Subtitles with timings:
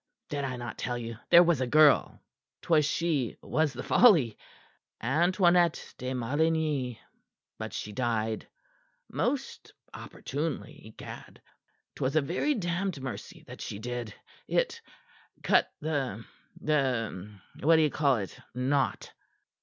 [0.29, 2.19] Did I not tell you there was a girl?
[2.63, 4.35] 'Twas she was the folly
[4.99, 6.99] Antoinette de Maligny.
[7.59, 8.47] But she died
[9.11, 11.39] most opportunely, egad!
[11.93, 14.15] 'Twas a very damned mercy that she did.
[14.47, 14.81] It
[15.43, 16.25] cut the
[16.59, 19.13] the what d'ye call it knot?"